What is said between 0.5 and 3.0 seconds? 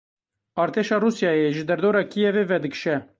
Artêşa Rûsyayê ji derdora Kîyevê vedikşe.